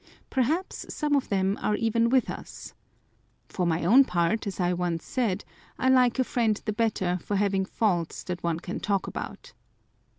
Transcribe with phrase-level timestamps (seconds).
[0.31, 2.73] Perhaps some of them are even with us.
[3.47, 5.45] For my own part, as I once said,
[5.77, 9.53] I like a friend the better for having faults that one can talk about.